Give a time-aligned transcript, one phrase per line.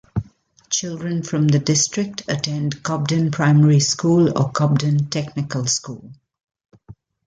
[0.71, 6.13] Children from the district attend Cobden Primary School or Cobden Technical School.